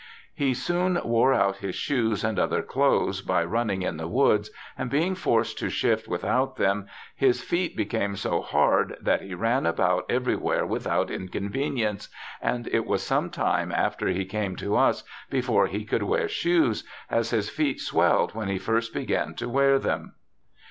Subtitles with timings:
[0.33, 4.89] 'He soon wore out his shoes and other clothes by running in the woods, and
[4.89, 10.07] being forced to shift without them, his feet became so hard that he ran about
[10.09, 12.09] every where without inconvenience,
[12.41, 16.83] and it was some time after he came to us before he could wear shoes,
[17.11, 20.15] as his feet swelled when he first began to wear them.